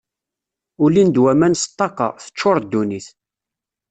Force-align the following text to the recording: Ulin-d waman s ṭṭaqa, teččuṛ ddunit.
Ulin-d 0.83 1.15
waman 1.23 1.53
s 1.61 1.63
ṭṭaqa, 1.71 2.07
teččuṛ 2.23 2.57
ddunit. 2.63 3.07